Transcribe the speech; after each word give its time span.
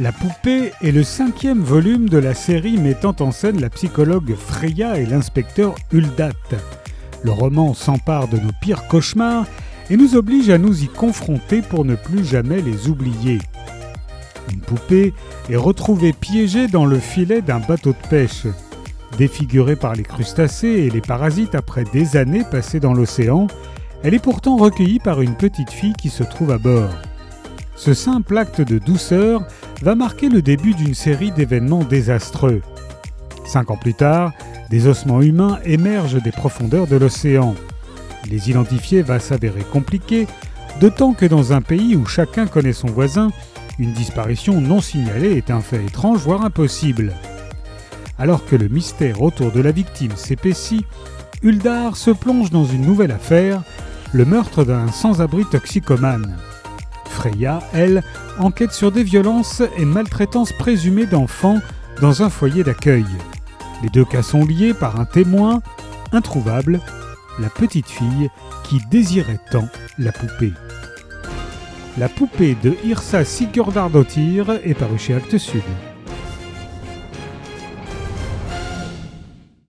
La 0.00 0.12
poupée 0.12 0.70
est 0.80 0.92
le 0.92 1.02
cinquième 1.02 1.60
volume 1.60 2.08
de 2.08 2.18
la 2.18 2.32
série 2.32 2.78
mettant 2.78 3.16
en 3.18 3.32
scène 3.32 3.60
la 3.60 3.68
psychologue 3.68 4.36
Freya 4.36 4.96
et 5.00 5.06
l'inspecteur 5.06 5.74
Huldat. 5.92 6.30
Le 7.24 7.32
roman 7.32 7.74
s'empare 7.74 8.28
de 8.28 8.36
nos 8.36 8.52
pires 8.60 8.86
cauchemars 8.86 9.46
et 9.90 9.96
nous 9.96 10.14
oblige 10.14 10.50
à 10.50 10.58
nous 10.58 10.84
y 10.84 10.86
confronter 10.86 11.62
pour 11.62 11.84
ne 11.84 11.96
plus 11.96 12.24
jamais 12.24 12.62
les 12.62 12.88
oublier. 12.88 13.40
Une 14.52 14.60
poupée 14.60 15.14
est 15.50 15.56
retrouvée 15.56 16.12
piégée 16.12 16.68
dans 16.68 16.86
le 16.86 17.00
filet 17.00 17.42
d'un 17.42 17.58
bateau 17.58 17.90
de 17.90 18.08
pêche. 18.08 18.46
Défigurée 19.18 19.74
par 19.74 19.94
les 19.94 20.04
crustacés 20.04 20.68
et 20.68 20.90
les 20.90 21.00
parasites 21.00 21.56
après 21.56 21.82
des 21.92 22.16
années 22.16 22.44
passées 22.48 22.78
dans 22.78 22.94
l'océan, 22.94 23.48
elle 24.04 24.14
est 24.14 24.22
pourtant 24.22 24.58
recueillie 24.58 25.00
par 25.00 25.22
une 25.22 25.34
petite 25.34 25.70
fille 25.70 25.94
qui 25.94 26.08
se 26.08 26.22
trouve 26.22 26.52
à 26.52 26.58
bord. 26.58 26.94
Ce 27.78 27.94
simple 27.94 28.36
acte 28.36 28.60
de 28.60 28.80
douceur 28.80 29.46
va 29.82 29.94
marquer 29.94 30.28
le 30.28 30.42
début 30.42 30.74
d'une 30.74 30.94
série 30.94 31.30
d'événements 31.30 31.84
désastreux. 31.84 32.60
Cinq 33.46 33.70
ans 33.70 33.76
plus 33.76 33.94
tard, 33.94 34.32
des 34.68 34.88
ossements 34.88 35.22
humains 35.22 35.60
émergent 35.64 36.20
des 36.20 36.32
profondeurs 36.32 36.88
de 36.88 36.96
l'océan. 36.96 37.54
Les 38.28 38.50
identifier 38.50 39.02
va 39.02 39.20
s'avérer 39.20 39.62
compliqué, 39.62 40.26
d'autant 40.80 41.14
que 41.14 41.24
dans 41.24 41.52
un 41.52 41.62
pays 41.62 41.94
où 41.94 42.04
chacun 42.04 42.48
connaît 42.48 42.72
son 42.72 42.88
voisin, 42.88 43.30
une 43.78 43.92
disparition 43.92 44.60
non 44.60 44.80
signalée 44.80 45.36
est 45.36 45.52
un 45.52 45.60
fait 45.60 45.84
étrange, 45.84 46.18
voire 46.18 46.44
impossible. 46.44 47.14
Alors 48.18 48.44
que 48.44 48.56
le 48.56 48.66
mystère 48.66 49.22
autour 49.22 49.52
de 49.52 49.60
la 49.60 49.70
victime 49.70 50.16
s'épaissit, 50.16 50.84
Huldar 51.44 51.96
se 51.96 52.10
plonge 52.10 52.50
dans 52.50 52.64
une 52.64 52.84
nouvelle 52.84 53.12
affaire, 53.12 53.62
le 54.12 54.24
meurtre 54.24 54.64
d'un 54.64 54.90
sans-abri 54.90 55.44
toxicomane. 55.44 56.36
Freya, 57.18 57.58
elle, 57.72 58.04
enquête 58.38 58.70
sur 58.70 58.92
des 58.92 59.02
violences 59.02 59.60
et 59.76 59.84
maltraitances 59.84 60.52
présumées 60.52 61.06
d'enfants 61.06 61.58
dans 62.00 62.22
un 62.22 62.30
foyer 62.30 62.62
d'accueil. 62.62 63.06
Les 63.82 63.88
deux 63.88 64.04
cas 64.04 64.22
sont 64.22 64.44
liés 64.44 64.72
par 64.72 65.00
un 65.00 65.04
témoin 65.04 65.60
introuvable, 66.12 66.78
la 67.40 67.48
petite 67.48 67.88
fille 67.88 68.30
qui 68.62 68.78
désirait 68.88 69.40
tant 69.50 69.68
la 69.98 70.12
poupée. 70.12 70.52
La 71.98 72.08
poupée 72.08 72.56
de 72.62 72.76
Irsa 72.84 73.24
Sigurdardottir 73.24 74.60
est 74.64 74.74
parue 74.74 75.00
chez 75.00 75.14
Actes 75.14 75.38
Sud. 75.38 75.62